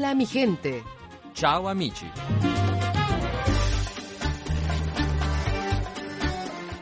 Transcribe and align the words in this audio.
Hola 0.00 0.14
mi 0.14 0.24
gente. 0.24 0.82
Ciao 1.34 1.68
amici. 1.68 2.10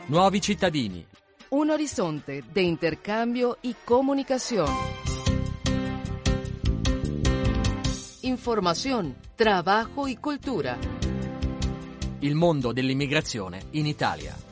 Nuovi 0.05 0.39
cittadini. 0.39 1.05
Un 1.49 1.69
horizonte 1.69 2.41
de 2.49 2.61
intercambio 2.61 3.57
y 3.59 3.75
comunicación. 3.83 4.69
Información, 8.21 9.17
trabajo 9.35 10.07
y 10.07 10.15
cultura. 10.15 10.77
Il 12.19 12.35
mondo 12.35 12.71
dell'immigrazione 12.71 13.63
in 13.71 13.85
Italia. 13.85 14.48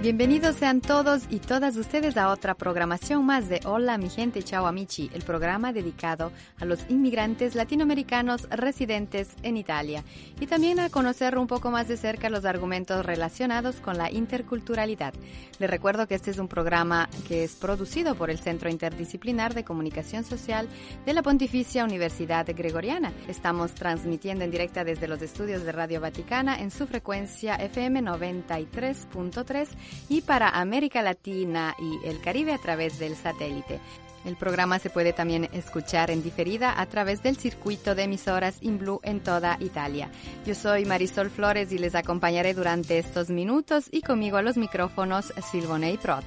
Bienvenidos 0.00 0.54
sean 0.54 0.80
todos 0.80 1.24
y 1.28 1.40
todas 1.40 1.76
ustedes 1.76 2.16
a 2.16 2.28
otra 2.28 2.54
programación 2.54 3.26
más 3.26 3.48
de 3.48 3.58
Hola 3.64 3.98
mi 3.98 4.08
gente, 4.08 4.44
chao 4.44 4.68
amici, 4.68 5.10
el 5.12 5.22
programa 5.22 5.72
dedicado 5.72 6.30
a 6.60 6.64
los 6.64 6.78
inmigrantes 6.88 7.56
latinoamericanos 7.56 8.48
residentes 8.48 9.30
en 9.42 9.56
Italia 9.56 10.04
y 10.38 10.46
también 10.46 10.78
a 10.78 10.88
conocer 10.88 11.36
un 11.36 11.48
poco 11.48 11.72
más 11.72 11.88
de 11.88 11.96
cerca 11.96 12.30
los 12.30 12.44
argumentos 12.44 13.04
relacionados 13.04 13.80
con 13.80 13.98
la 13.98 14.08
interculturalidad. 14.08 15.14
Les 15.58 15.68
recuerdo 15.68 16.06
que 16.06 16.14
este 16.14 16.30
es 16.30 16.38
un 16.38 16.46
programa 16.46 17.10
que 17.26 17.42
es 17.42 17.56
producido 17.56 18.14
por 18.14 18.30
el 18.30 18.38
Centro 18.38 18.70
Interdisciplinar 18.70 19.52
de 19.52 19.64
Comunicación 19.64 20.22
Social 20.22 20.68
de 21.04 21.12
la 21.12 21.24
Pontificia 21.24 21.82
Universidad 21.82 22.46
Gregoriana. 22.46 23.12
Estamos 23.26 23.74
transmitiendo 23.74 24.44
en 24.44 24.52
directa 24.52 24.84
desde 24.84 25.08
los 25.08 25.22
estudios 25.22 25.64
de 25.64 25.72
Radio 25.72 26.00
Vaticana 26.00 26.60
en 26.60 26.70
su 26.70 26.86
frecuencia 26.86 27.56
FM 27.56 28.02
93.3 28.02 29.66
y 30.08 30.22
para 30.22 30.48
América 30.48 31.02
Latina 31.02 31.74
y 31.78 32.06
el 32.06 32.20
Caribe 32.20 32.52
a 32.52 32.58
través 32.58 32.98
del 32.98 33.16
satélite. 33.16 33.80
El 34.24 34.36
programa 34.36 34.78
se 34.78 34.90
puede 34.90 35.12
también 35.12 35.48
escuchar 35.52 36.10
en 36.10 36.22
diferida 36.22 36.80
a 36.80 36.86
través 36.86 37.22
del 37.22 37.36
circuito 37.36 37.94
de 37.94 38.02
emisoras 38.02 38.58
In 38.60 38.78
Blue 38.78 39.00
en 39.02 39.20
toda 39.20 39.56
Italia. 39.60 40.10
Yo 40.44 40.54
soy 40.54 40.84
Marisol 40.84 41.30
Flores 41.30 41.72
y 41.72 41.78
les 41.78 41.94
acompañaré 41.94 42.52
durante 42.52 42.98
estos 42.98 43.30
minutos 43.30 43.88
y 43.90 44.02
conmigo 44.02 44.36
a 44.36 44.42
los 44.42 44.56
micrófonos 44.56 45.32
Silvonei 45.50 45.96
Proz. 45.96 46.24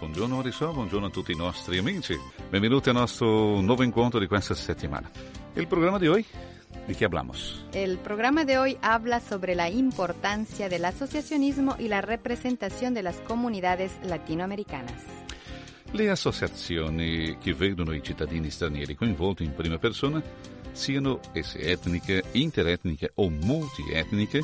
Buongiorno 0.00 0.36
Marisol, 0.36 0.74
buongiorno 0.74 1.06
a 1.06 1.10
tutti 1.10 1.30
i 1.30 1.36
nostri 1.36 1.78
amici. 1.78 2.18
Benvenuti 2.50 2.88
al 2.88 2.96
nostro 2.96 3.60
nuovo 3.60 3.84
incontro 3.84 4.18
di 4.18 4.26
questa 4.26 4.54
settimana. 4.54 5.08
Il 5.54 5.68
programma 5.68 5.98
di 5.98 6.08
oggi 6.08 6.26
¿De 6.86 6.94
qué 6.94 7.04
hablamos? 7.04 7.64
El 7.72 7.98
programa 7.98 8.44
de 8.44 8.58
hoy 8.58 8.78
habla 8.82 9.20
sobre 9.20 9.54
la 9.54 9.70
importancia 9.70 10.68
del 10.68 10.84
asociacionismo 10.84 11.76
y 11.78 11.88
la 11.88 12.00
representación 12.00 12.92
de 12.92 13.02
las 13.02 13.16
comunidades 13.18 13.92
latinoamericanas. 14.04 15.00
Le 15.92 16.10
associazioni 16.10 17.36
che 17.38 17.54
vedono 17.54 17.92
i 17.92 18.02
cittadini 18.02 18.50
stranieri 18.50 18.94
coinvolti 18.94 19.44
in 19.44 19.54
prima 19.54 19.78
persona, 19.78 20.22
siano 20.72 21.20
esse 21.32 21.60
etniche, 21.60 22.24
interetniche 22.32 23.12
o 23.16 23.28
multietniche, 23.28 24.42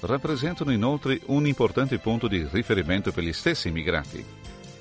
rappresentano 0.00 0.72
inoltre 0.72 1.20
un 1.26 1.46
importante 1.46 1.98
punto 1.98 2.28
di 2.28 2.46
riferimento 2.50 3.12
per 3.12 3.24
gli 3.24 3.32
stessi 3.32 3.68
immigrati. 3.68 4.37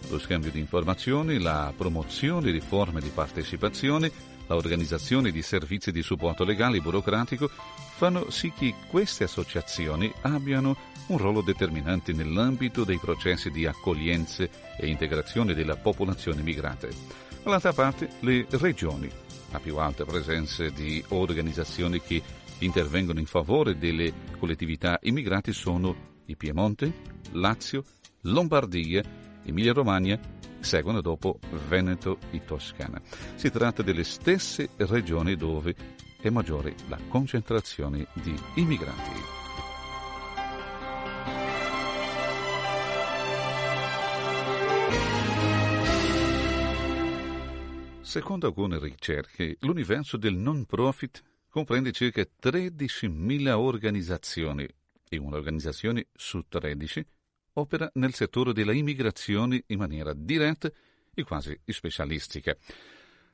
Lo 0.10 0.20
scambio 0.20 0.52
di 0.52 0.60
informazioni, 0.60 1.38
la 1.38 1.74
promozione 1.76 2.54
di 2.54 2.62
forme 2.62 3.02
di 3.02 3.10
partecipazione, 3.10 4.10
l'organizzazione 4.48 5.32
di 5.32 5.42
servizi 5.42 5.92
di 5.92 6.02
supporto 6.02 6.46
legale 6.46 6.78
e 6.78 6.82
burocratico 6.82 7.50
fanno 7.98 8.30
sì 8.30 8.54
che 8.58 8.74
queste 8.88 9.26
associazioni 9.26 10.12
abbiano 10.22 10.78
un 11.08 11.18
ruolo 11.18 11.42
determinante 11.42 12.14
nell'ambito 12.14 12.86
dei 12.86 13.00
processi 13.00 13.52
di 13.52 13.66
accoglienza 13.66 14.48
e 14.78 14.88
integrazione 14.88 15.54
della 15.54 15.76
popolazione 15.76 16.42
migrante. 16.42 16.90
Dall'altra 17.44 17.73
parte, 17.73 18.10
le 18.22 18.46
regioni, 18.50 19.10
a 19.52 19.60
più 19.60 19.78
alta 19.78 20.06
presenza 20.06 20.70
di 20.70 21.04
organizzazioni 21.10 22.02
che 22.02 22.22
intervengono 22.60 23.20
in 23.20 23.26
favore 23.26 23.78
delle 23.78 24.14
collettività 24.40 25.00
immigrate 25.02 25.52
sono 25.52 26.16
il 26.26 26.38
Piemonte, 26.38 26.94
Lazio, 27.32 27.84
Lombardia, 28.22 29.26
Emilia-Romagna 29.48 30.20
seguono 30.60 31.02
dopo 31.02 31.40
Veneto 31.68 32.20
e 32.32 32.44
Toscana. 32.44 33.02
Si 33.36 33.50
tratta 33.50 33.82
delle 33.82 34.04
stesse 34.04 34.70
regioni 34.76 35.36
dove 35.36 35.74
è 36.20 36.30
maggiore 36.30 36.76
la 36.90 37.00
concentrazione 37.08 38.08
di 38.14 38.36
immigrati. 38.56 39.36
Secondo 48.02 48.48
alcune 48.48 48.80
ricerche, 48.80 49.58
l'universo 49.62 50.18
del 50.18 50.34
non 50.34 50.66
profit 50.66 51.22
comprende 51.50 51.92
circa 51.92 52.22
13.000 52.22 53.50
organizzazioni 53.50 54.68
e 55.10 55.18
un'organizzazione 55.18 56.08
su 56.14 56.44
13 56.48 57.06
opera 57.60 57.90
nel 57.95 58.14
settore 58.14 58.54
della 58.54 58.73
immigrazione 58.73 59.64
in 59.68 59.80
maniera 59.80 60.14
diretta 60.14 60.72
e 61.14 61.23
quasi 61.23 61.60
specialistica. 61.66 62.56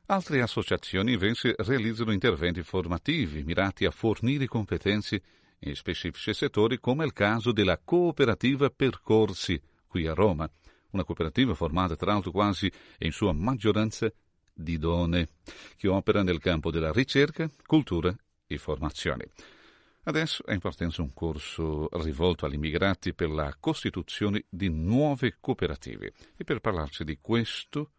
Altre 0.07 0.41
associazioni 0.41 1.13
invece 1.13 1.55
realizzano 1.57 2.11
interventi 2.11 2.61
formativi 2.63 3.43
mirati 3.43 3.85
a 3.85 3.91
fornire 3.91 4.47
competenze 4.47 5.21
in 5.59 5.75
specifici 5.75 6.33
settori 6.33 6.79
come 6.79 7.05
il 7.05 7.13
caso 7.13 7.51
della 7.51 7.79
cooperativa 7.83 8.69
Percorsi 8.69 9.61
qui 9.87 10.07
a 10.07 10.13
Roma, 10.13 10.49
una 10.91 11.03
cooperativa 11.03 11.53
formata 11.53 11.95
tra 11.95 12.11
l'altro 12.11 12.31
quasi 12.31 12.71
in 12.99 13.11
sua 13.11 13.31
maggioranza 13.31 14.11
di 14.53 14.77
donne, 14.77 15.29
che 15.77 15.87
opera 15.87 16.21
nel 16.21 16.39
campo 16.39 16.69
della 16.69 16.91
ricerca, 16.91 17.49
cultura 17.65 18.13
e 18.45 18.57
formazione. 18.57 19.27
Adesso 20.05 20.45
è 20.45 20.53
in 20.53 20.59
partenza 20.59 21.01
un 21.01 21.13
corso 21.13 21.87
rivolto 22.03 22.45
agli 22.45 22.55
immigrati 22.55 23.13
per 23.13 23.29
la 23.29 23.55
costituzione 23.59 24.43
di 24.49 24.69
nuove 24.69 25.37
cooperative. 25.39 26.11
E 26.37 26.43
per 26.43 26.59
parlarci 26.59 27.03
di 27.03 27.19
questo 27.21 27.91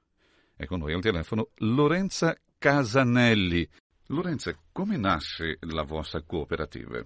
è 0.57 0.67
con 0.67 0.81
noi 0.81 0.93
al 0.93 1.01
telefono 1.01 1.49
Lorenza 1.59 2.37
Casanelli. 2.59 3.67
Lorenza, 4.09 4.53
come 4.71 4.99
nasce 4.99 5.59
la 5.61 5.83
vostra 5.83 6.23
cooperativa? 6.27 7.03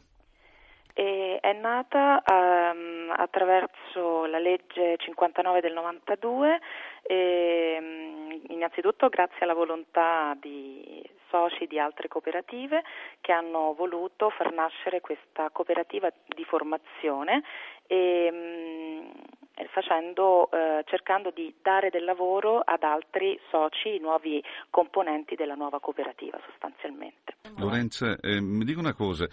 È 1.48 1.52
nata 1.52 2.22
um, 2.28 3.10
attraverso 3.16 4.26
la 4.26 4.38
legge 4.38 4.96
59 4.98 5.60
del 5.60 5.72
92 5.72 6.58
e, 7.02 7.78
um, 7.80 8.40
innanzitutto 8.48 9.08
grazie 9.08 9.38
alla 9.40 9.54
volontà 9.54 10.36
di 10.38 11.02
soci 11.28 11.66
di 11.66 11.78
altre 11.78 12.08
cooperative 12.08 12.82
che 13.20 13.32
hanno 13.32 13.74
voluto 13.74 14.30
far 14.30 14.52
nascere 14.52 15.00
questa 15.00 15.50
cooperativa 15.50 16.10
di 16.26 16.44
formazione 16.44 17.42
e, 17.86 18.30
mh, 18.30 19.66
facendo, 19.72 20.50
eh, 20.50 20.84
cercando 20.86 21.30
di 21.30 21.54
dare 21.62 21.90
del 21.90 22.04
lavoro 22.04 22.60
ad 22.60 22.82
altri 22.82 23.38
soci, 23.50 23.98
nuovi 23.98 24.42
componenti 24.70 25.34
della 25.34 25.54
nuova 25.54 25.80
cooperativa 25.80 26.38
sostanzialmente. 26.46 27.36
Lorenza, 27.56 28.16
eh, 28.20 28.40
mi 28.40 28.64
dica 28.64 28.78
una 28.78 28.94
cosa, 28.94 29.26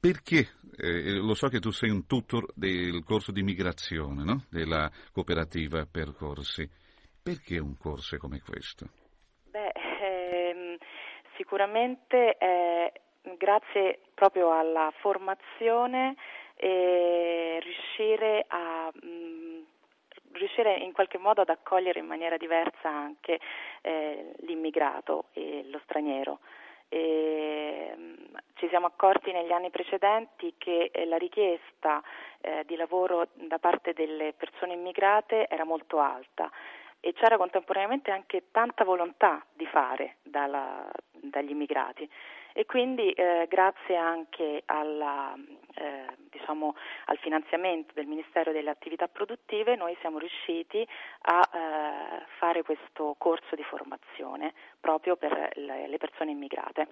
perché, 0.00 0.46
eh, 0.76 1.14
lo 1.16 1.34
so 1.34 1.48
che 1.48 1.60
tu 1.60 1.70
sei 1.70 1.90
un 1.90 2.06
tutor 2.06 2.46
del 2.54 3.02
corso 3.04 3.32
di 3.32 3.42
migrazione 3.42 4.24
no? 4.24 4.44
della 4.50 4.90
cooperativa 5.12 5.86
Percorsi, 5.90 6.68
perché 7.22 7.58
un 7.58 7.76
corso 7.76 8.16
come 8.16 8.40
questo? 8.40 8.97
Sicuramente 11.48 12.36
eh, 12.36 12.92
grazie 13.38 14.00
proprio 14.12 14.52
alla 14.52 14.92
formazione 14.98 16.14
eh, 16.56 17.58
riuscire 17.62 18.44
a 18.48 18.92
mm, 18.92 19.62
riuscire 20.32 20.76
in 20.76 20.92
qualche 20.92 21.16
modo 21.16 21.40
ad 21.40 21.48
accogliere 21.48 22.00
in 22.00 22.06
maniera 22.06 22.36
diversa 22.36 22.90
anche 22.90 23.40
eh, 23.80 24.34
l'immigrato 24.40 25.28
e 25.32 25.64
lo 25.70 25.80
straniero. 25.84 26.40
E, 26.90 27.94
mh, 27.96 28.02
mm, 28.02 28.36
ci 28.56 28.68
siamo 28.68 28.84
accorti 28.84 29.32
negli 29.32 29.52
anni 29.52 29.70
precedenti 29.70 30.52
che 30.58 30.90
eh, 30.92 31.06
la 31.06 31.16
richiesta 31.16 32.02
eh, 32.42 32.62
di 32.66 32.76
lavoro 32.76 33.28
da 33.32 33.58
parte 33.58 33.94
delle 33.94 34.34
persone 34.36 34.74
immigrate 34.74 35.48
era 35.48 35.64
molto 35.64 35.98
alta 35.98 36.50
e 37.00 37.12
c'era 37.12 37.36
contemporaneamente 37.36 38.10
anche 38.10 38.46
tanta 38.50 38.84
volontà 38.84 39.44
di 39.52 39.66
fare 39.66 40.16
dalla, 40.22 40.88
dagli 41.12 41.50
immigrati 41.50 42.08
e 42.58 42.66
quindi 42.66 43.12
eh, 43.12 43.46
grazie 43.48 43.94
anche 43.94 44.62
alla, 44.66 45.32
eh, 45.76 46.06
diciamo, 46.28 46.74
al 47.04 47.16
finanziamento 47.18 47.92
del 47.94 48.06
Ministero 48.06 48.50
delle 48.50 48.70
Attività 48.70 49.06
Produttive 49.06 49.76
noi 49.76 49.96
siamo 50.00 50.18
riusciti 50.18 50.84
a 51.22 51.50
eh, 51.52 52.26
fare 52.40 52.64
questo 52.64 53.14
corso 53.16 53.54
di 53.54 53.62
formazione 53.62 54.54
proprio 54.80 55.14
per 55.14 55.52
le, 55.54 55.96
persone 55.98 56.32
immigrate. 56.32 56.88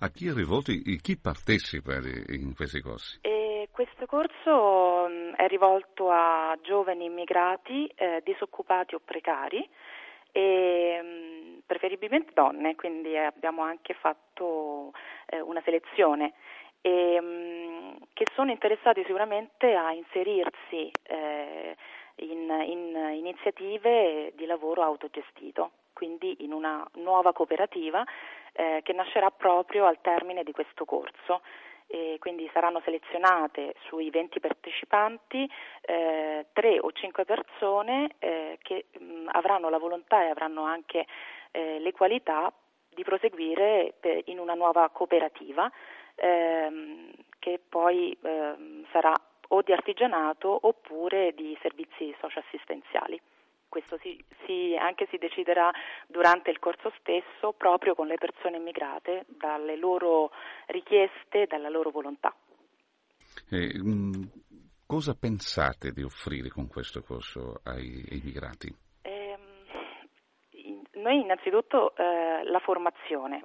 A 0.00 0.08
chi 0.10 0.28
è 0.28 0.32
rivolto 0.32 0.70
e 0.70 1.00
chi 1.02 1.18
partecipa 1.18 1.94
in 1.96 2.54
questi 2.54 2.80
corsi? 2.80 3.18
E 3.22 3.41
questo 3.72 4.06
corso 4.06 5.08
mm, 5.08 5.32
è 5.32 5.48
rivolto 5.48 6.10
a 6.10 6.56
giovani 6.62 7.06
immigrati 7.06 7.90
eh, 7.96 8.20
disoccupati 8.22 8.94
o 8.94 9.00
precari 9.04 9.66
e 10.30 11.00
mm, 11.02 11.58
preferibilmente 11.66 12.32
donne, 12.34 12.74
quindi 12.76 13.16
abbiamo 13.16 13.62
anche 13.62 13.94
fatto 13.94 14.92
eh, 15.26 15.40
una 15.40 15.62
selezione 15.64 16.34
e, 16.82 17.18
mm, 17.20 17.90
che 18.12 18.26
sono 18.34 18.50
interessati 18.50 19.02
sicuramente 19.04 19.74
a 19.74 19.92
inserirsi 19.92 20.90
eh, 21.04 21.74
in, 22.16 22.50
in 22.66 23.14
iniziative 23.16 24.32
di 24.36 24.44
lavoro 24.44 24.82
autogestito, 24.82 25.70
quindi 25.94 26.44
in 26.44 26.52
una 26.52 26.86
nuova 26.96 27.32
cooperativa 27.32 28.04
eh, 28.52 28.80
che 28.82 28.92
nascerà 28.92 29.30
proprio 29.30 29.86
al 29.86 30.00
termine 30.02 30.44
di 30.44 30.52
questo 30.52 30.84
corso 30.84 31.40
e 31.92 32.16
quindi 32.18 32.48
saranno 32.54 32.80
selezionate 32.82 33.74
sui 33.86 34.08
20 34.08 34.40
partecipanti 34.40 35.46
eh, 35.82 36.46
3 36.50 36.78
o 36.80 36.90
5 36.90 37.24
persone 37.26 38.14
eh, 38.18 38.58
che 38.62 38.86
mh, 38.98 39.28
avranno 39.32 39.68
la 39.68 39.76
volontà 39.76 40.22
e 40.24 40.30
avranno 40.30 40.62
anche 40.62 41.04
eh, 41.50 41.78
le 41.80 41.92
qualità 41.92 42.50
di 42.88 43.02
proseguire 43.04 43.92
per, 44.00 44.22
in 44.24 44.38
una 44.38 44.54
nuova 44.54 44.88
cooperativa 44.88 45.70
ehm, 46.14 47.10
che 47.38 47.60
poi 47.68 48.16
ehm, 48.22 48.86
sarà 48.90 49.14
o 49.48 49.60
di 49.60 49.72
artigianato 49.72 50.60
oppure 50.62 51.34
di 51.34 51.54
servizi 51.60 52.14
socioassistenziali 52.20 53.20
questo 53.72 53.96
si, 54.02 54.22
si, 54.44 54.76
anche 54.78 55.06
si 55.08 55.16
deciderà 55.16 55.70
durante 56.06 56.50
il 56.50 56.58
corso 56.58 56.92
stesso 56.98 57.54
proprio 57.56 57.94
con 57.94 58.06
le 58.06 58.18
persone 58.18 58.58
immigrate, 58.58 59.24
dalle 59.28 59.76
loro 59.76 60.30
richieste, 60.66 61.46
dalla 61.48 61.70
loro 61.70 61.88
volontà. 61.88 62.34
Eh, 63.50 63.72
cosa 64.84 65.14
pensate 65.14 65.92
di 65.92 66.02
offrire 66.02 66.50
con 66.50 66.68
questo 66.68 67.00
corso 67.02 67.62
ai, 67.64 68.04
ai 68.10 68.18
immigrati? 68.18 68.68
Eh, 69.00 69.38
noi 70.92 71.20
innanzitutto 71.22 71.96
eh, 71.96 72.44
la 72.44 72.58
formazione, 72.58 73.42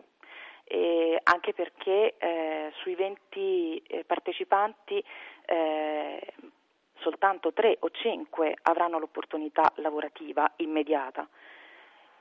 eh, 0.65 1.17
anche 1.23 1.53
perché 1.53 2.17
eh, 2.17 2.73
sui 2.81 2.95
20 2.95 3.77
eh, 3.77 4.03
partecipanti 4.03 5.01
eh, 5.45 6.33
soltanto 6.99 7.53
tre 7.53 7.77
o 7.79 7.89
cinque 7.89 8.55
avranno 8.63 8.99
l'opportunità 8.99 9.71
lavorativa 9.75 10.51
immediata. 10.57 11.27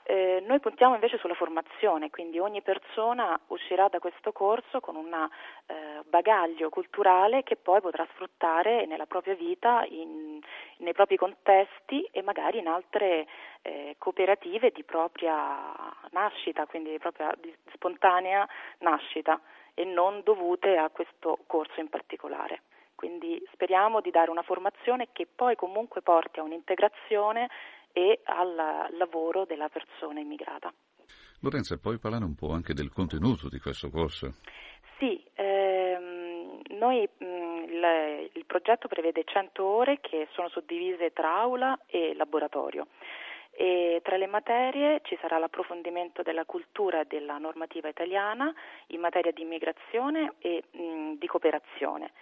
Eh, 0.09 0.41
noi 0.47 0.61
puntiamo 0.61 0.95
invece 0.95 1.19
sulla 1.19 1.35
formazione, 1.35 2.11
quindi 2.11 2.39
ogni 2.39 2.63
persona 2.63 3.37
uscirà 3.49 3.89
da 3.89 3.99
questo 3.99 4.31
corso 4.31 4.79
con 4.79 4.95
un 4.95 5.13
eh, 5.13 6.03
bagaglio 6.05 6.69
culturale 6.69 7.43
che 7.43 7.57
poi 7.57 7.81
potrà 7.81 8.07
sfruttare 8.13 8.87
nella 8.87 9.07
propria 9.07 9.35
vita, 9.35 9.85
in, 9.89 10.39
nei 10.77 10.93
propri 10.93 11.17
contesti 11.17 12.09
e 12.13 12.23
magari 12.23 12.59
in 12.59 12.69
altre 12.69 13.27
eh, 13.63 13.97
cooperative 13.99 14.71
di 14.71 14.85
propria 14.85 15.75
nascita, 16.11 16.67
quindi 16.67 16.91
di 16.93 16.99
propria 16.99 17.35
di 17.41 17.53
spontanea 17.73 18.49
nascita 18.79 19.41
e 19.75 19.85
non 19.85 20.21
dovute 20.23 20.77
a 20.77 20.89
questo 20.89 21.41
corso 21.49 21.81
in 21.81 21.89
particolare. 21.89 22.61
Quindi 22.97 23.41
speriamo 23.53 24.01
di 24.01 24.11
dare 24.11 24.31
una 24.31 24.43
formazione 24.43 25.09
che 25.13 25.29
poi 25.33 25.55
comunque 25.55 26.03
porti 26.03 26.41
a 26.41 26.43
un'integrazione 26.43 27.49
e 27.93 28.21
al 28.25 28.55
lavoro 28.97 29.45
della 29.45 29.69
persona 29.69 30.19
immigrata. 30.19 30.73
Lorenza, 31.43 31.77
puoi 31.77 31.99
parlare 31.99 32.25
un 32.25 32.35
po' 32.35 32.53
anche 32.53 32.73
del 32.73 32.91
contenuto 32.91 33.49
di 33.49 33.59
questo 33.59 33.91
corso? 33.91 34.35
Sì, 34.99 35.23
ehm, 35.35 36.63
noi, 36.71 37.07
mh, 37.19 37.25
il, 37.25 38.31
il 38.33 38.45
progetto 38.47 38.89
prevede 38.89 39.25
100 39.25 39.63
ore 39.63 40.01
che 40.01 40.29
sono 40.33 40.49
suddivise 40.49 41.13
tra 41.13 41.37
aula 41.37 41.79
e 41.87 42.15
laboratorio. 42.15 42.87
E 43.51 44.01
tra 44.03 44.17
le 44.17 44.27
materie 44.27 45.01
ci 45.05 45.17
sarà 45.21 45.39
l'approfondimento 45.39 46.23
della 46.23 46.45
cultura 46.45 47.01
e 47.01 47.07
della 47.07 47.39
normativa 47.39 47.89
italiana 47.89 48.53
in 48.89 49.01
materia 49.01 49.33
di 49.33 49.43
immigrazione 49.43 50.35
e 50.39 50.65
mh, 50.71 51.13
di 51.19 51.27
cooperazione 51.27 52.13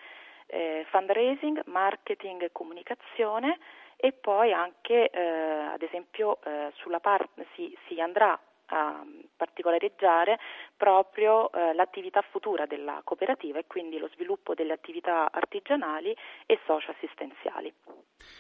eh, 0.55 0.87
fundraising, 0.91 1.63
marketing 1.67 2.43
e 2.43 2.53
comunicazione 2.53 3.59
e 3.97 4.13
poi 4.13 4.53
anche 4.53 5.11
eh, 5.11 5.21
ad 5.21 5.83
esempio 5.83 6.39
eh, 6.45 6.73
sulla 6.77 7.01
parte 7.01 7.47
si, 7.55 7.77
si, 7.89 8.01
andrà 8.01 8.39
a 8.67 9.05
particolareggiare 9.37 10.39
proprio 10.77 11.53
eh, 11.53 11.75
l'attività 11.75 12.23
futura 12.31 12.67
della 12.67 13.01
cooperativa 13.05 13.59
e 13.59 13.67
quindi 13.67 13.99
lo 13.99 14.09
sviluppo 14.15 14.55
delle 14.55 14.73
attività 14.73 15.31
artigianali 15.31 16.17
e 16.47 16.59
socio-assistenziali. 16.65 17.73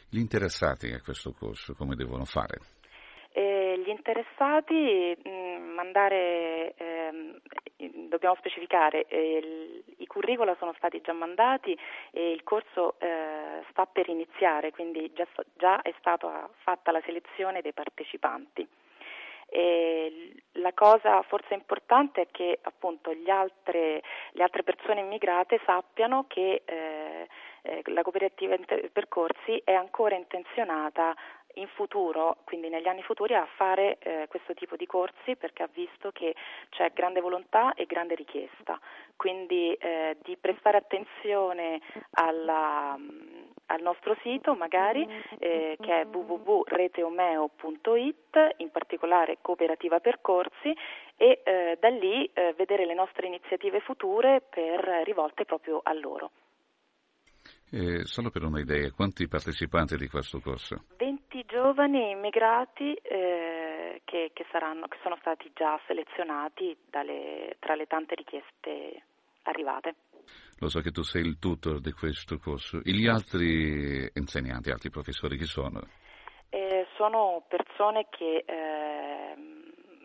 Gli 0.08 0.18
interessati 0.18 0.92
a 0.92 1.00
questo 1.02 1.32
corso 1.32 1.74
come 1.74 1.94
devono 1.94 2.24
fare? 2.24 2.58
Eh, 3.36 3.82
gli 3.84 3.88
interessati 3.88 5.18
mh, 5.20 5.28
mm, 5.28 5.74
mandare, 5.74 6.72
ehm, 6.76 7.40
dobbiamo 8.06 8.36
specificare, 8.36 9.06
eh, 9.06 9.82
i 9.96 10.06
curricula 10.06 10.54
sono 10.60 10.72
stati 10.76 11.00
già 11.00 11.12
mandati 11.12 11.76
e 12.12 12.30
il 12.30 12.44
corso 12.44 12.94
eh, 13.00 13.64
sta 13.70 13.86
per 13.86 14.08
iniziare, 14.08 14.70
quindi 14.70 15.12
già, 15.14 15.26
già, 15.56 15.82
è 15.82 15.92
stata 15.98 16.48
fatta 16.62 16.92
la 16.92 17.02
selezione 17.04 17.60
dei 17.60 17.72
partecipanti. 17.72 18.68
E 19.48 20.32
la 20.52 20.72
cosa 20.72 21.20
forse 21.22 21.54
importante 21.54 22.22
è 22.22 22.26
che 22.30 22.60
appunto 22.62 23.10
altre, 23.26 24.00
le 24.30 24.42
altre 24.44 24.62
persone 24.62 25.00
immigrate 25.00 25.60
sappiano 25.64 26.26
che 26.28 26.62
eh, 26.64 27.28
eh, 27.62 27.82
la 27.86 28.02
cooperativa 28.02 28.56
percorsi 28.92 29.60
è 29.64 29.72
ancora 29.72 30.14
intenzionata 30.14 31.16
in 31.54 31.68
futuro, 31.68 32.38
quindi 32.44 32.68
negli 32.68 32.88
anni 32.88 33.02
futuri, 33.02 33.34
a 33.34 33.46
fare 33.56 33.98
eh, 33.98 34.26
questo 34.28 34.54
tipo 34.54 34.76
di 34.76 34.86
corsi 34.86 35.36
perché 35.36 35.62
ha 35.62 35.68
visto 35.72 36.10
che 36.12 36.34
c'è 36.70 36.92
grande 36.92 37.20
volontà 37.20 37.74
e 37.74 37.86
grande 37.86 38.14
richiesta. 38.14 38.78
Quindi 39.16 39.72
eh, 39.74 40.16
di 40.22 40.36
prestare 40.36 40.76
attenzione 40.78 41.80
alla, 42.12 42.96
al 43.66 43.82
nostro 43.82 44.16
sito 44.22 44.54
magari 44.54 45.06
eh, 45.38 45.76
che 45.80 46.00
è 46.00 46.06
www.reteomeo.it, 46.06 48.54
in 48.58 48.70
particolare 48.70 49.38
cooperativa 49.40 49.98
percorsi 50.00 50.74
e 51.16 51.40
eh, 51.44 51.78
da 51.80 51.88
lì 51.88 52.28
eh, 52.32 52.54
vedere 52.56 52.86
le 52.86 52.94
nostre 52.94 53.26
iniziative 53.26 53.80
future 53.80 54.42
per, 54.48 55.02
rivolte 55.04 55.44
proprio 55.44 55.80
a 55.82 55.92
loro. 55.92 56.30
Eh, 57.70 58.04
solo 58.04 58.30
per 58.30 58.44
un'idea, 58.44 58.92
quanti 58.92 59.26
partecipanti 59.26 59.96
di 59.96 60.06
questo 60.06 60.38
corso? 60.38 60.84
20 60.96 61.23
giovani 61.46 62.10
immigrati 62.10 62.94
eh, 62.94 64.02
che, 64.04 64.30
che, 64.32 64.46
saranno, 64.52 64.86
che, 64.86 64.98
sono 65.02 65.16
stati 65.20 65.50
già 65.54 65.80
selezionati 65.86 66.76
dalle, 66.88 67.56
tra 67.58 67.74
le 67.74 67.86
tante 67.86 68.14
richieste 68.14 69.02
arrivate. 69.42 69.94
Lo 70.60 70.68
so 70.68 70.80
che 70.80 70.90
tu 70.90 71.02
sei 71.02 71.22
il 71.22 71.38
tutor 71.38 71.80
di 71.80 71.92
questo 71.92 72.38
corso. 72.38 72.78
E 72.84 72.92
gli 72.92 73.06
altri 73.06 74.08
insegnanti, 74.14 74.70
altri 74.70 74.90
professori 74.90 75.36
chi 75.36 75.44
sono? 75.44 75.80
Eh, 76.48 76.86
sono 76.96 77.44
persone 77.48 78.06
che 78.10 78.44
ehm, 78.46 79.63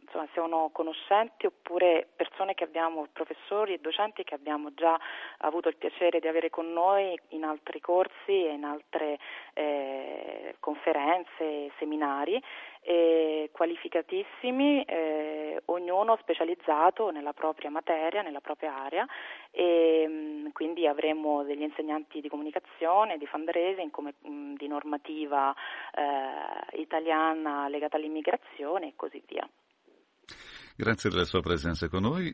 insomma, 0.09 0.27
sono 0.33 0.69
conoscenti 0.71 1.45
oppure 1.45 2.07
persone 2.15 2.55
che 2.55 2.63
abbiamo, 2.63 3.07
professori 3.13 3.73
e 3.73 3.79
docenti 3.79 4.23
che 4.23 4.33
abbiamo 4.33 4.73
già 4.73 4.99
avuto 5.39 5.69
il 5.69 5.77
piacere 5.77 6.19
di 6.19 6.27
avere 6.27 6.49
con 6.49 6.71
noi 6.73 7.17
in 7.29 7.43
altri 7.43 7.79
corsi 7.79 8.45
e 8.45 8.53
in 8.53 8.63
altre 8.63 9.19
eh, 9.53 10.55
conferenze, 10.59 11.71
seminari, 11.77 12.41
eh, 12.81 13.49
qualificatissimi, 13.51 14.83
eh, 14.83 15.61
ognuno 15.65 16.17
specializzato 16.21 17.11
nella 17.11 17.33
propria 17.33 17.69
materia, 17.69 18.21
nella 18.21 18.39
propria 18.39 18.75
area 18.75 19.05
e 19.51 20.07
mh, 20.07 20.11
mm, 20.11 20.47
quindi 20.53 20.87
avremo 20.87 21.43
degli 21.43 21.61
insegnanti 21.61 22.21
di 22.21 22.29
comunicazione, 22.29 23.17
di 23.17 23.25
fundraising, 23.25 23.91
come, 23.91 24.15
mh, 24.21 24.29
mm, 24.29 24.55
di 24.55 24.67
normativa 24.67 25.53
eh, 25.93 26.79
italiana 26.79 27.67
legata 27.67 27.97
all'immigrazione 27.97 28.87
e 28.87 28.93
così 28.95 29.21
via. 29.27 29.47
Grazie 30.79 31.09
della 31.09 31.25
sua 31.25 31.41
presenza 31.41 31.89
con 31.89 32.03
noi. 32.03 32.33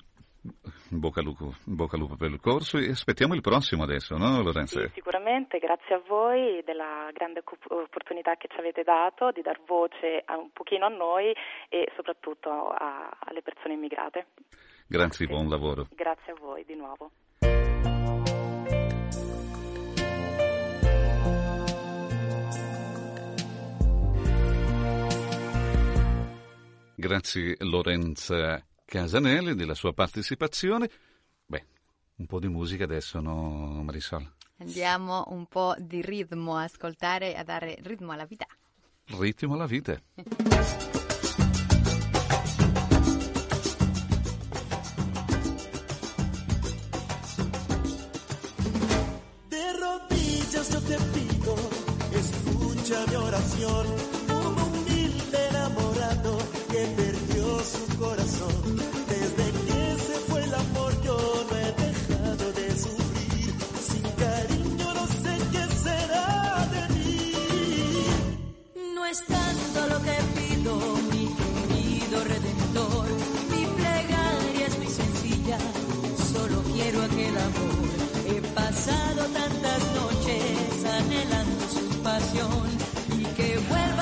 Bocca 0.92 1.20
al, 1.20 1.26
lupo, 1.26 1.56
bocca 1.66 1.96
al 1.96 2.02
lupo 2.04 2.16
per 2.16 2.30
il 2.30 2.40
corso 2.40 2.78
e 2.78 2.92
aspettiamo 2.92 3.34
il 3.34 3.42
prossimo 3.42 3.82
adesso, 3.82 4.18
no 4.18 4.44
Lorenzo? 4.44 4.82
Sì, 4.82 4.92
sicuramente, 4.94 5.58
grazie 5.58 5.96
a 5.96 6.02
voi 6.06 6.62
della 6.64 7.10
grande 7.12 7.42
opportunità 7.44 8.36
che 8.36 8.48
ci 8.48 8.60
avete 8.60 8.84
dato 8.84 9.32
di 9.32 9.42
dar 9.42 9.60
voce 9.66 10.24
un 10.28 10.52
pochino 10.54 10.86
a 10.86 10.90
noi 10.90 11.34
e 11.70 11.92
soprattutto 11.96 12.70
a, 12.70 13.18
alle 13.18 13.42
persone 13.42 13.74
immigrate. 13.74 14.28
Grazie, 14.86 15.26
buon 15.26 15.50
lavoro. 15.50 15.88
Grazie 15.90 16.34
a 16.34 16.36
voi 16.40 16.64
di 16.66 16.76
nuovo. 16.76 17.10
Grazie 27.06 27.56
Lorenza 27.60 28.66
Casanelli 28.84 29.54
della 29.54 29.76
sua 29.76 29.94
partecipazione. 29.94 30.90
Beh, 31.46 31.64
un 32.16 32.26
po' 32.26 32.40
di 32.40 32.48
musica 32.48 32.86
adesso, 32.86 33.20
no 33.20 33.84
Marisol? 33.84 34.28
Andiamo 34.58 35.26
un 35.28 35.46
po' 35.46 35.76
di 35.78 36.02
ritmo 36.02 36.56
a 36.56 36.64
ascoltare, 36.64 37.34
e 37.34 37.38
a 37.38 37.44
dare 37.44 37.78
ritmo 37.84 38.12
alla 38.12 38.26
vita. 38.26 38.48
Ritmo 39.20 39.54
alla 39.54 39.68
vita. 39.68 40.02
De 49.48 49.74
rodillas 49.80 50.72
yo 50.72 50.82
te 50.82 50.98
pido, 51.14 51.56
escucha 52.14 53.06
mi 53.06 53.16
oración. 53.16 54.25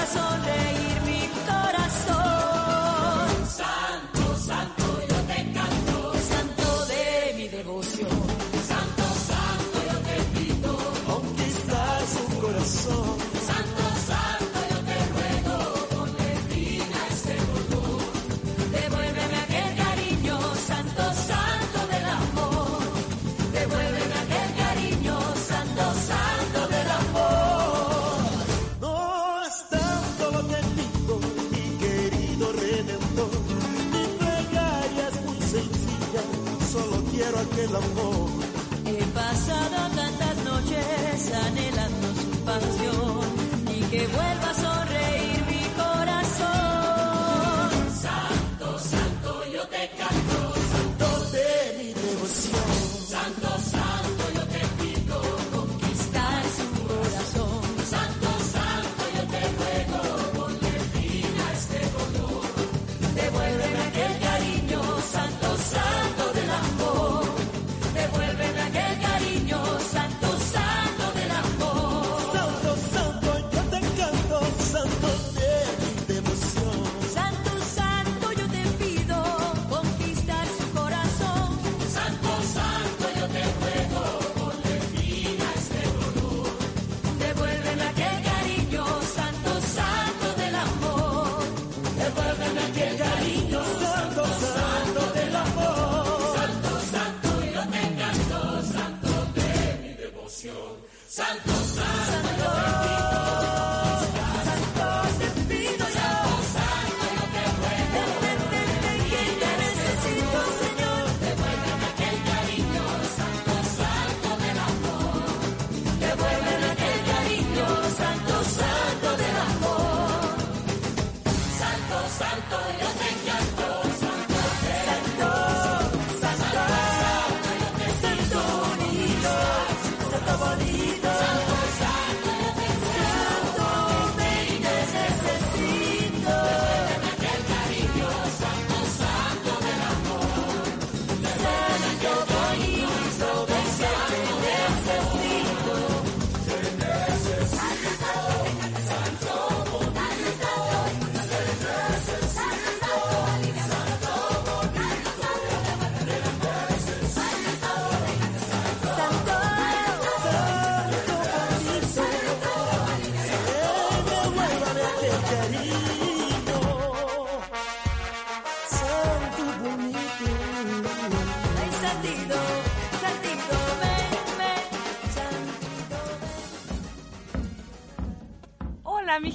soleil. 0.05 0.92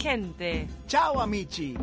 gente. 0.09 0.67
Chao, 0.87 1.21
amici. 1.21 1.77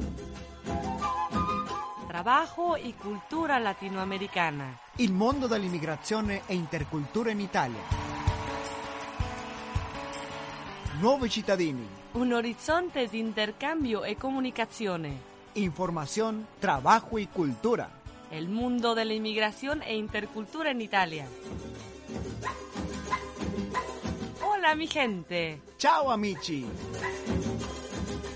Trabajo 2.08 2.75
y 2.75 2.94
cultura 2.94 3.60
latinoamericana. 3.60 4.79
Il 4.98 5.13
mondo 5.13 5.46
dell'immigrazione 5.46 6.41
e 6.48 6.55
intercultura 6.55 7.29
in 7.29 7.39
Italia. 7.39 7.84
Nuovi 11.00 11.29
cittadini. 11.29 11.88
Un 12.13 12.34
horizonte 12.34 13.08
de 13.08 13.17
intercambio 13.17 14.03
e 14.03 14.15
comunicazione. 14.15 15.22
Información, 15.53 16.48
trabajo 16.60 17.20
y 17.20 17.27
cultura. 17.27 17.91
El 18.32 18.50
mundo 18.50 18.96
de 18.96 19.05
la 19.05 19.13
inmigración 19.13 19.84
e 19.84 19.96
intercultura 19.96 20.72
en 20.72 20.82
Italia. 20.82 21.27
Hola 24.41 24.74
mi 24.74 24.88
gente. 24.88 25.62
Chao 25.77 26.10
amici 26.10 26.65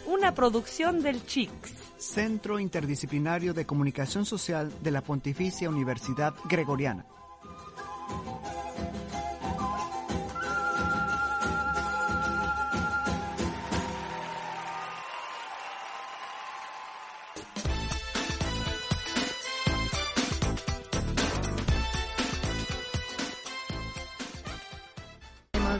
una 0.09 0.33
producción 0.33 1.03
del 1.03 1.23
CHICS. 1.23 1.73
Centro 1.97 2.59
Interdisciplinario 2.59 3.53
de 3.53 3.65
Comunicación 3.65 4.25
Social 4.25 4.71
de 4.81 4.89
la 4.89 5.01
Pontificia 5.01 5.69
Universidad 5.69 6.33
Gregoriana. 6.49 7.05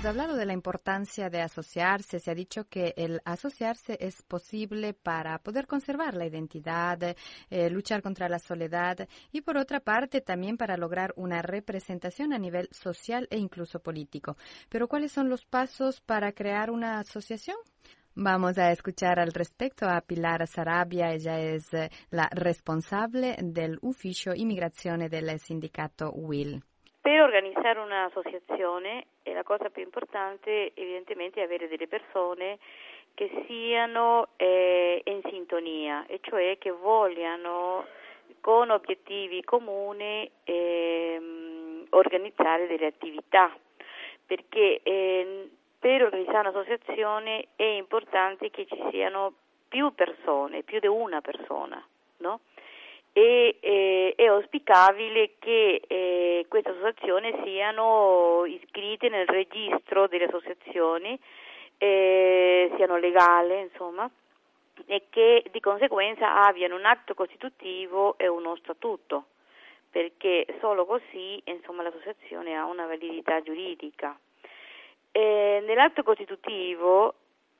Hablado 0.09 0.37
de 0.37 0.47
la 0.47 0.53
importancia 0.53 1.29
de 1.29 1.39
asociarse. 1.39 2.19
Se 2.19 2.31
ha 2.31 2.33
dicho 2.33 2.67
que 2.67 2.95
el 2.97 3.21
asociarse 3.25 3.95
es 4.01 4.23
posible 4.23 4.95
para 4.95 5.37
poder 5.37 5.67
conservar 5.67 6.15
la 6.15 6.25
identidad, 6.25 7.15
eh, 7.51 7.69
luchar 7.69 8.01
contra 8.01 8.27
la 8.27 8.39
soledad 8.39 9.07
y 9.31 9.41
por 9.41 9.55
otra 9.57 9.81
parte 9.81 10.21
también 10.21 10.57
para 10.57 10.77
lograr 10.77 11.13
una 11.15 11.43
representación 11.43 12.33
a 12.33 12.39
nivel 12.39 12.69
social 12.71 13.27
e 13.29 13.37
incluso 13.37 13.81
político. 13.81 14.35
Pero 14.67 14.87
¿cuáles 14.87 15.11
son 15.11 15.29
los 15.29 15.45
pasos 15.45 16.01
para 16.01 16.31
crear 16.31 16.71
una 16.71 16.97
asociación? 16.97 17.57
Vamos 18.15 18.57
a 18.57 18.71
escuchar 18.71 19.19
al 19.19 19.31
respecto 19.31 19.87
a 19.87 20.01
Pilar 20.01 20.47
Sarabia, 20.47 21.13
ella 21.13 21.39
es 21.39 21.71
eh, 21.71 21.91
la 22.09 22.27
responsable 22.31 23.37
del 23.43 23.77
ufficio 23.83 24.33
immigrazione 24.33 25.07
del 25.07 25.39
sindacato 25.39 26.09
WIL. 26.13 26.63
Per 27.09 27.21
organizzare 27.21 27.79
un'associazione 27.79 29.05
eh, 29.23 29.33
la 29.33 29.41
cosa 29.41 29.71
più 29.71 29.81
importante 29.81 30.73
evidentemente 30.75 31.39
è 31.39 31.43
avere 31.43 31.67
delle 31.67 31.87
persone 31.87 32.59
che 33.15 33.45
siano 33.47 34.27
eh, 34.35 35.01
in 35.05 35.19
sintonia 35.27 36.05
e 36.05 36.19
cioè 36.21 36.59
che 36.59 36.69
vogliano 36.69 37.87
con 38.41 38.69
obiettivi 38.69 39.43
comuni 39.43 40.29
ehm, 40.43 41.87
organizzare 41.89 42.67
delle 42.67 42.85
attività 42.85 43.57
perché 44.23 44.79
eh, 44.83 45.49
per 45.79 46.03
organizzare 46.03 46.49
un'associazione 46.49 47.47
è 47.55 47.63
importante 47.63 48.51
che 48.51 48.67
ci 48.67 48.79
siano 48.91 49.33
più 49.67 49.95
persone, 49.95 50.61
più 50.61 50.79
di 50.79 50.85
una 50.85 51.21
persona, 51.21 51.83
no? 52.17 52.41
E 53.13 53.57
eh, 53.59 54.13
è 54.15 54.25
auspicabile 54.25 55.31
che 55.39 55.81
eh, 55.87 56.45
queste 56.47 56.69
associazioni 56.69 57.33
siano 57.43 58.45
iscritte 58.45 59.09
nel 59.09 59.27
registro 59.27 60.07
delle 60.07 60.25
associazioni, 60.25 61.19
eh, 61.77 62.71
siano 62.75 62.97
legali, 62.97 63.59
insomma, 63.61 64.09
e 64.85 65.03
che 65.09 65.43
di 65.51 65.59
conseguenza 65.59 66.43
abbiano 66.45 66.75
un 66.75 66.85
atto 66.85 67.13
costitutivo 67.13 68.17
e 68.17 68.27
uno 68.27 68.55
statuto, 68.57 69.25
perché 69.89 70.45
solo 70.59 70.85
così 70.85 71.41
insomma, 71.45 71.83
l'associazione 71.83 72.55
ha 72.55 72.65
una 72.65 72.85
validità 72.85 73.41
giuridica. 73.41 74.17
nell'atto 75.11 76.03
costitutivo 76.03 77.15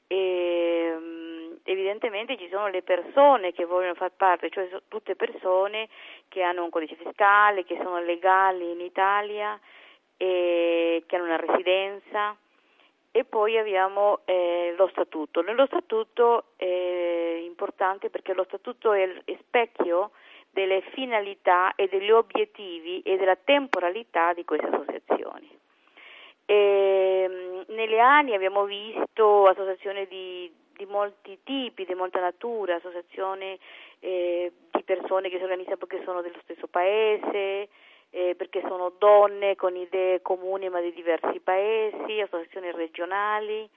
ehm, 0.08 1.29
evidentemente 1.64 2.38
ci 2.38 2.48
sono 2.50 2.68
le 2.68 2.82
persone 2.82 3.52
che 3.52 3.66
vogliono 3.66 3.96
far 3.96 4.12
parte, 4.16 4.50
cioè 4.50 4.70
tutte 4.88 5.16
persone 5.16 5.88
che 6.28 6.42
hanno 6.42 6.64
un 6.64 6.70
codice 6.70 6.96
fiscale, 6.96 7.64
che 7.64 7.78
sono 7.82 8.00
legali 8.02 8.72
in 8.72 8.82
Italia, 8.82 9.60
che 10.18 11.06
hanno 11.10 11.24
una 11.24 11.38
residenza 11.38 12.36
e 13.12 13.24
poi 13.24 13.58
abbiamo 13.58 14.20
eh, 14.26 14.74
lo 14.78 14.88
statuto. 14.90 15.42
Nello 15.42 15.66
statuto 15.66 16.52
è 16.58 17.42
importante 17.44 18.10
perché 18.10 18.34
lo 18.34 18.44
statuto 18.44 18.94
è 18.94 19.02
il 19.02 19.38
specchio 19.40 20.12
delle 20.52 20.82
finalità 20.94 21.74
e 21.76 21.88
degli 21.88 22.12
obiettivi 22.12 23.02
e 23.02 23.18
della 23.18 23.36
temporalità 23.36 24.34
di 24.34 24.46
queste 24.46 24.68
associazioni. 24.68 25.58
E, 26.46 27.26
ehm, 27.28 27.66
negli 27.76 27.98
anni 28.00 28.34
abbiamo 28.34 28.66
visto 28.66 29.46
associazioni 29.46 30.08
di 30.08 30.52
di 30.80 30.86
molti 30.86 31.40
tipi, 31.44 31.84
di 31.84 31.94
molta 31.94 32.22
natura, 32.22 32.76
associazioni 32.76 33.60
eh, 34.00 34.52
di 34.72 34.84
persone 34.84 35.30
che 35.30 35.38
si 35.38 35.44
organizzano 35.44 35.76
perché 35.76 36.02
sono 36.06 36.22
dello 36.22 36.40
stesso 36.44 36.68
paese, 36.68 37.68
eh, 38.12 38.34
perché 38.38 38.62
sono 38.62 38.94
donne 38.98 39.58
con 39.58 39.76
idee 39.76 40.22
comuni 40.22 40.70
ma 40.70 40.80
di 40.80 40.94
diversi 40.94 41.42
paesi, 41.42 42.22
associazioni 42.22 42.72
regionali. 42.72 43.70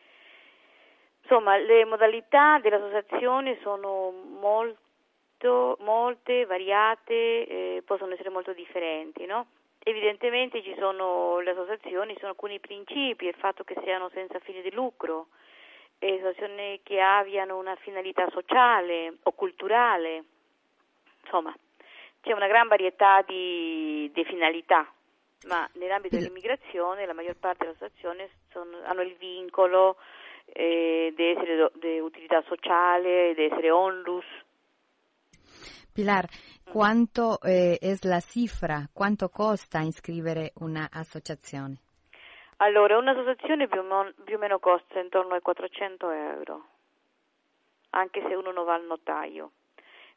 Insomma, 1.23 1.57
le 1.57 1.85
modalità 1.85 2.61
delle 2.61 2.77
associazioni 2.77 3.59
sono 3.63 4.13
molto, 4.39 5.77
molte, 5.81 6.47
variate, 6.47 7.47
eh, 7.47 7.83
possono 7.85 8.13
essere 8.13 8.31
molto 8.31 8.53
differenti, 8.53 9.27
no? 9.27 9.47
Evidentemente 9.85 10.63
ci 10.63 10.75
sono 10.79 11.41
le 11.41 11.51
associazioni, 11.51 12.13
ci 12.13 12.21
sono 12.21 12.31
alcuni 12.31 12.61
principi, 12.61 13.27
il 13.27 13.35
fatto 13.35 13.65
che 13.65 13.75
siano 13.83 14.09
senza 14.11 14.39
fine 14.39 14.63
di 14.63 14.71
lucro, 14.73 15.27
associazioni 16.07 16.81
che 16.83 17.01
abbiano 17.01 17.59
una 17.59 17.77
finalità 17.77 18.29
sociale 18.31 19.19
o 19.23 19.33
culturale, 19.33 20.25
insomma 21.23 21.55
c'è 22.21 22.33
una 22.33 22.47
gran 22.47 22.69
varietà 22.69 23.23
di, 23.23 24.11
di 24.15 24.25
finalità, 24.25 24.91
ma 25.47 25.69
nell'ambito 25.75 26.17
dell'immigrazione 26.17 27.05
la 27.07 27.15
maggior 27.15 27.37
parte 27.37 27.65
delle 27.65 27.77
associazioni 27.77 28.29
sono, 28.51 28.79
hanno 28.85 29.03
il 29.03 29.17
vincolo 29.17 29.97
eh, 30.47 31.13
di 31.17 31.25
essere 31.25 31.71
di 31.81 31.99
utilità 31.99 32.43
sociale, 32.47 33.35
di 33.35 33.45
essere 33.45 33.71
onlus. 33.71 34.25
Pilar, 35.93 36.27
quanto 36.65 37.41
eh, 37.43 37.77
è 37.79 37.95
la 38.03 38.21
cifra, 38.21 38.89
quanto 38.93 39.29
costa 39.29 39.81
iscrivere 39.81 40.53
un'associazione? 40.57 41.81
Allora, 42.63 42.97
un'associazione 42.97 43.67
più, 43.67 43.83
più 44.23 44.37
o 44.37 44.39
meno 44.39 44.61
costa 44.61 45.01
intorno 45.01 45.35
ai 45.35 45.41
400 45.41 46.11
euro, 46.11 46.67
anche 47.91 48.23
se 48.29 48.35
uno 48.37 48.53
non 48.53 48.65
va 48.65 48.75
al 48.75 48.85
notaio, 48.85 49.51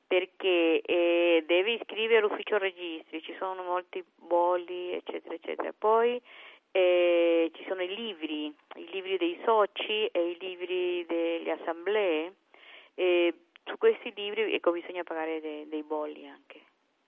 perché 0.06 0.80
eh, 0.82 1.44
deve 1.48 1.72
iscrivere 1.72 2.18
all'ufficio 2.18 2.60
registri, 2.60 3.24
ci 3.24 3.36
sono 3.40 3.64
molti 3.64 4.06
bolli, 4.16 4.94
eccetera, 4.94 5.34
eccetera. 5.34 5.74
Poi 5.76 6.22
eh, 6.70 7.50
ci 7.52 7.66
sono 7.68 7.82
i 7.82 7.96
libri, 7.96 8.54
i 8.76 8.90
libri 8.92 9.18
dei 9.18 9.42
soci 9.44 10.06
e 10.06 10.30
i 10.30 10.38
libri 10.40 11.04
delle 11.08 11.50
assemblee. 11.50 12.34
Eh, 12.94 13.34
su 13.64 13.76
questi 13.80 14.14
libri 14.16 14.54
ecco, 14.54 14.72
bisogna 14.72 15.02
pagare 15.02 15.42
de, 15.42 15.68
dei 15.68 15.82
bolli 15.82 16.28
anche. 16.28 16.62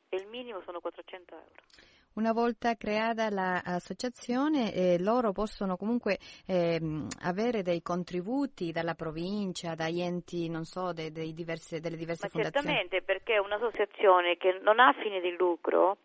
E 0.09 0.17
il 0.17 0.25
minimo 0.29 0.61
sono 0.61 0.79
400 0.79 1.35
euro. 1.35 1.95
Una 2.17 2.33
volta 2.33 2.73
creata 2.73 3.29
l'associazione 3.29 4.73
eh, 4.73 4.97
loro 4.99 5.33
possono 5.33 5.77
comunque 5.77 6.17
eh, 6.47 6.79
avere 7.21 7.61
dei 7.61 7.83
contributi 7.83 8.71
dalla 8.71 8.95
provincia, 8.95 9.75
dagli 9.75 10.01
enti, 10.01 10.49
non 10.49 10.65
so, 10.65 10.93
dei, 10.93 11.11
dei 11.11 11.35
diversi, 11.35 11.79
delle 11.79 11.95
diverse 11.95 12.25
Ma 12.25 12.29
fondazioni. 12.31 12.75
Certamente 12.75 13.03
perché 13.03 13.37
un'associazione 13.37 14.35
che 14.37 14.59
non 14.63 14.79
ha 14.79 14.93
fine 14.93 15.21
di 15.21 15.35
lucro 15.37 15.97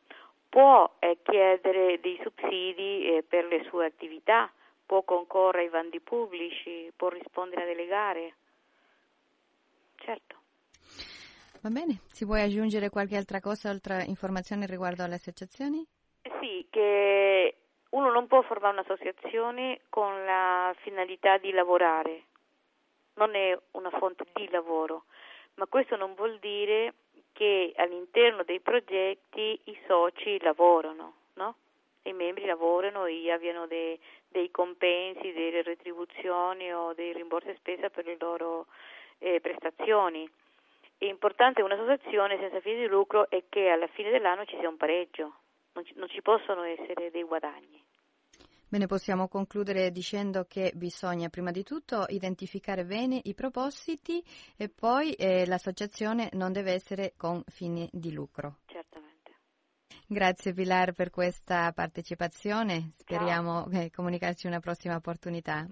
può 0.50 0.96
eh, 0.98 1.16
chiedere 1.22 1.98
dei 2.02 2.20
sussidi 2.22 3.06
eh, 3.06 3.24
per 3.26 3.46
le 3.46 3.64
sue 3.70 3.86
attività, 3.86 4.52
può 4.84 5.04
concorrere 5.04 5.64
ai 5.64 5.70
bandi 5.70 6.00
pubblici, 6.00 6.92
può 6.94 7.08
rispondere 7.08 7.62
a 7.62 7.64
delle 7.64 7.86
gare. 7.86 8.34
Certo. 9.96 10.36
Va 11.62 11.70
bene, 11.70 12.00
si 12.08 12.26
vuoi 12.26 12.42
aggiungere 12.42 12.90
qualche 12.90 13.16
altra 13.16 13.40
cosa, 13.40 13.70
altra 13.70 14.02
informazione 14.02 14.66
riguardo 14.66 15.04
alle 15.04 15.14
associazioni? 15.14 15.82
Che 16.72 17.54
uno 17.90 18.10
non 18.10 18.26
può 18.28 18.40
formare 18.40 18.72
un'associazione 18.72 19.80
con 19.90 20.24
la 20.24 20.74
finalità 20.78 21.36
di 21.36 21.52
lavorare, 21.52 22.22
non 23.16 23.34
è 23.34 23.54
una 23.72 23.90
fonte 23.90 24.24
di 24.32 24.48
lavoro, 24.48 25.04
ma 25.56 25.66
questo 25.66 25.96
non 25.96 26.14
vuol 26.14 26.38
dire 26.38 26.94
che 27.32 27.74
all'interno 27.76 28.42
dei 28.42 28.60
progetti 28.60 29.60
i 29.64 29.78
soci 29.86 30.40
lavorano, 30.40 31.12
no? 31.34 31.56
I 32.04 32.14
membri 32.14 32.46
lavorano 32.46 33.04
e 33.04 33.30
abbiano 33.30 33.66
dei, 33.66 34.00
dei 34.28 34.50
compensi, 34.50 35.30
delle 35.34 35.60
retribuzioni 35.60 36.72
o 36.72 36.94
dei 36.94 37.12
rimborsi 37.12 37.54
spesa 37.58 37.90
per 37.90 38.06
le 38.06 38.16
loro 38.18 38.64
eh, 39.18 39.40
prestazioni. 39.40 40.26
È 40.96 41.04
importante 41.04 41.60
un'associazione 41.60 42.38
senza 42.38 42.60
fine 42.60 42.78
di 42.78 42.86
lucro 42.86 43.28
è 43.28 43.42
che 43.50 43.68
alla 43.68 43.88
fine 43.88 44.08
dell'anno 44.08 44.46
ci 44.46 44.56
sia 44.58 44.70
un 44.70 44.78
pareggio, 44.78 45.34
non 45.74 45.84
ci, 45.84 45.92
non 45.96 46.08
ci 46.08 46.22
possono 46.22 46.62
essere 46.62 47.10
dei 47.10 47.24
guadagni. 47.24 47.82
Bene, 48.72 48.86
possiamo 48.86 49.28
concludere 49.28 49.90
dicendo 49.90 50.46
che 50.48 50.72
bisogna 50.74 51.28
prima 51.28 51.50
di 51.50 51.62
tutto 51.62 52.06
identificare 52.08 52.86
bene 52.86 53.20
i 53.24 53.34
propositi 53.34 54.24
e 54.56 54.70
poi 54.70 55.12
eh, 55.12 55.44
l'associazione 55.44 56.30
non 56.32 56.52
deve 56.52 56.72
essere 56.72 57.12
con 57.18 57.42
fini 57.48 57.86
di 57.92 58.12
lucro. 58.14 58.60
Certamente. 58.64 59.36
Grazie 60.06 60.54
Pilar 60.54 60.92
per 60.92 61.10
questa 61.10 61.70
partecipazione, 61.72 62.92
speriamo 62.94 63.66
di 63.68 63.90
comunicarci 63.90 64.46
una 64.46 64.60
prossima 64.60 64.96
opportunità. 64.96 65.66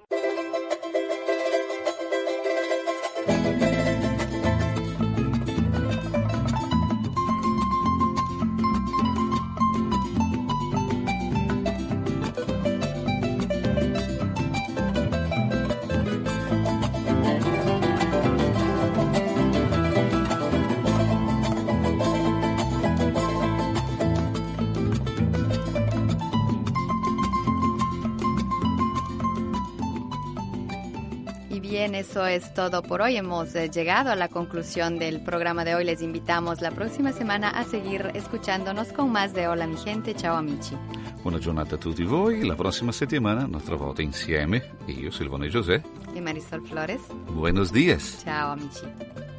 Bien, 31.70 31.94
eso 31.94 32.26
es 32.26 32.52
todo 32.52 32.82
por 32.82 33.00
hoy. 33.00 33.16
Hemos 33.16 33.54
eh, 33.54 33.70
llegado 33.70 34.10
a 34.10 34.16
la 34.16 34.28
conclusión 34.28 34.98
del 34.98 35.22
programa 35.22 35.64
de 35.64 35.76
hoy. 35.76 35.84
Les 35.84 36.02
invitamos 36.02 36.60
la 36.60 36.72
próxima 36.72 37.12
semana 37.12 37.48
a 37.50 37.64
seguir 37.64 38.10
escuchándonos 38.14 38.92
con 38.92 39.12
más 39.12 39.32
de 39.32 39.46
Hola 39.46 39.68
mi 39.68 39.76
gente. 39.76 40.14
Ciao 40.14 40.36
amici. 40.36 40.76
Buona 41.22 41.38
giornata 41.38 41.76
a 41.76 41.78
tutti 41.78 42.02
voi. 42.04 42.44
La 42.44 42.56
prossima 42.56 42.92
settimana, 42.92 43.44
un'altra 43.44 43.76
volta 43.76 44.02
insieme, 44.02 44.62
io, 44.88 45.12
Silvone 45.12 45.48
José. 45.50 45.82
Y 46.14 46.20
Marisol 46.20 46.66
Flores. 46.66 47.00
Buenos 47.28 47.72
días. 47.72 48.18
Ciao 48.24 48.52
amici. 48.52 49.29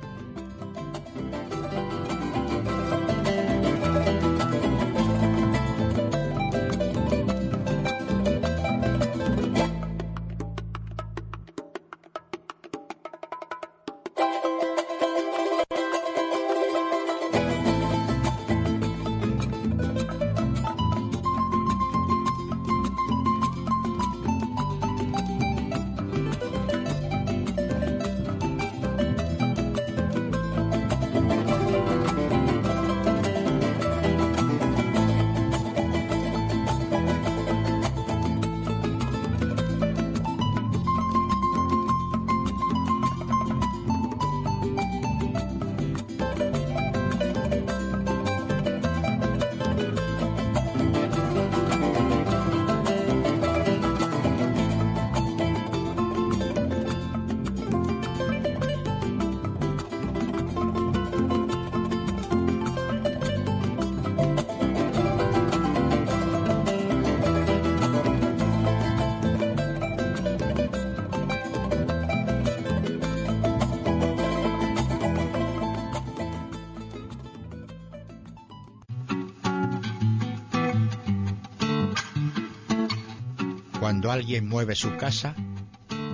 Cuando 84.12 84.26
alguien 84.26 84.45
mueve 84.45 84.76
su 84.76 84.97
casa, 84.97 85.34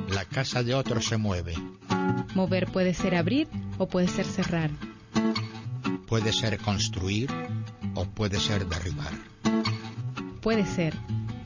la 0.10 0.24
casa 0.26 0.62
de 0.62 0.76
otro 0.76 1.02
se 1.02 1.18
mueve. 1.18 1.56
Mover 2.36 2.68
puede 2.68 2.94
ser 2.94 3.16
abrir 3.16 3.48
o 3.80 3.88
puede 3.88 4.08
ser 4.08 4.28
cerrar. 4.28 4.70
Puede 6.06 6.32
ser 6.32 6.60
construir 6.60 7.32
o 7.96 8.06
puede 8.06 8.40
ser 8.40 8.68
derribar. 8.68 9.14
Puede 10.42 10.68
ser, 10.68 10.94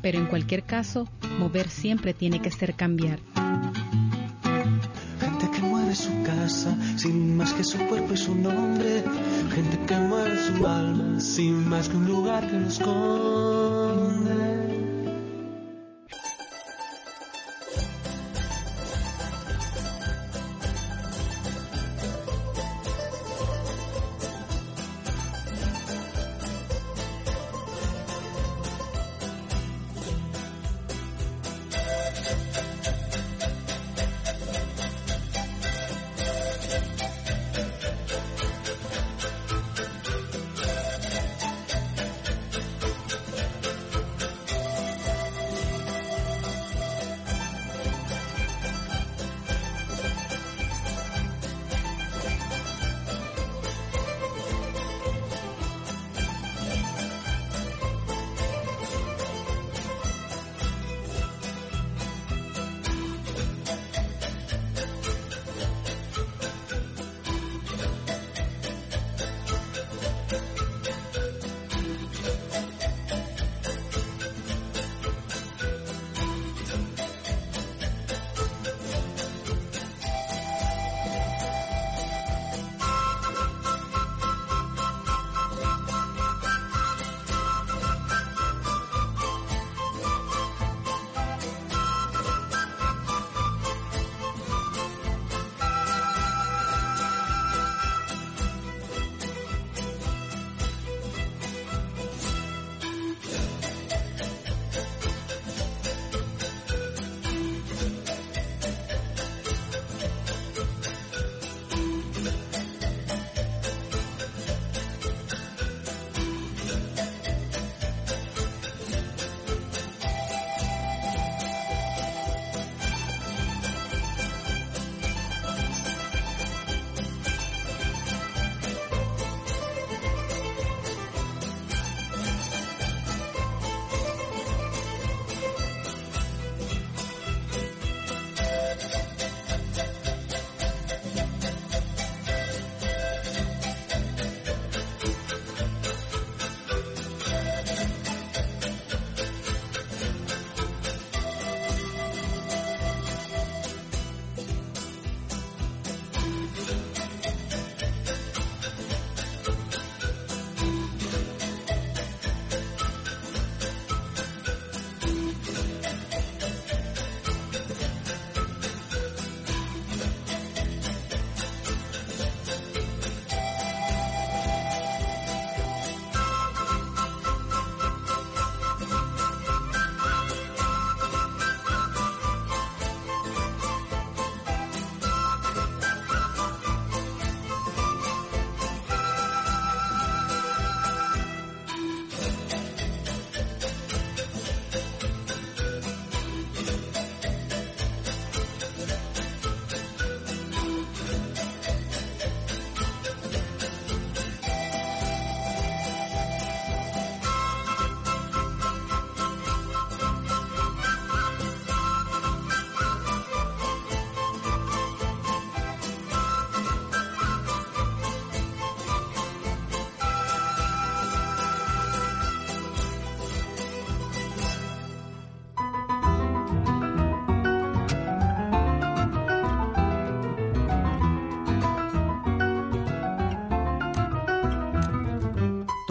pero 0.02 0.18
en 0.18 0.26
cualquier 0.26 0.64
caso, 0.64 1.08
mover 1.40 1.70
siempre 1.70 2.14
tiene 2.14 2.42
que 2.42 2.52
ser 2.52 2.76
cambiar. 2.76 3.22
Gente 5.22 5.52
que 5.56 5.62
mueve 5.62 5.96
su 5.96 6.22
casa 6.24 6.76
sin 6.98 7.38
más 7.38 7.54
que 7.54 7.64
su 7.64 7.78
cuerpo 7.88 8.14
y 8.14 8.18
su 8.18 8.36
nombre. 8.36 9.06
Gente 9.56 9.80
que 9.86 9.96
mueve 9.96 10.38
su 10.48 10.68
alma 10.68 11.18
sin 11.22 11.70
más 11.70 11.88
que 11.88 11.96
un 11.96 12.08
lugar 12.08 12.46
que 12.46 12.60
lo 12.60 12.68
esconde. 12.68 14.61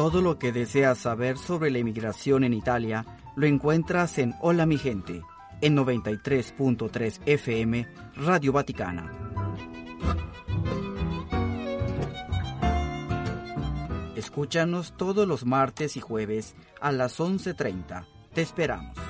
Todo 0.01 0.23
lo 0.23 0.39
que 0.39 0.51
deseas 0.51 0.97
saber 0.97 1.37
sobre 1.37 1.71
la 1.71 1.79
inmigración 1.79 2.43
en 2.43 2.55
Italia 2.55 3.05
lo 3.37 3.47
encuentras 3.47 4.17
en 4.17 4.33
Hola 4.41 4.65
mi 4.65 4.79
gente, 4.79 5.21
en 5.61 5.77
93.3 5.77 7.21
FM, 7.27 7.87
Radio 8.17 8.51
Vaticana. 8.51 9.13
Escúchanos 14.17 14.97
todos 14.97 15.29
los 15.29 15.45
martes 15.45 15.99
y 15.99 16.01
jueves 16.01 16.57
a 16.81 16.93
las 16.93 17.21
11.30. 17.21 18.07
Te 18.33 18.41
esperamos. 18.41 19.10